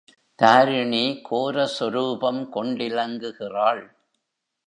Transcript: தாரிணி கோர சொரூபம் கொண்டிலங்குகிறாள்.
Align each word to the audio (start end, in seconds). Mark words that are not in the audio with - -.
தாரிணி 0.35 1.19
கோர 1.21 1.65
சொரூபம் 1.65 2.41
கொண்டிலங்குகிறாள். 2.53 3.83